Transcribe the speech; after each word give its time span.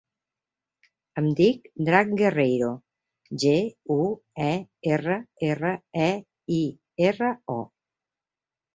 Em 1.21 1.27
dic 1.39 1.67
Drac 1.89 2.15
Guerreiro: 2.21 2.71
ge, 3.45 3.53
u, 3.99 3.99
e, 4.49 4.51
erra, 4.97 5.21
erra, 5.53 5.77
e, 6.11 6.13
i, 6.61 6.63
erra, 7.13 7.35
o. 7.61 7.63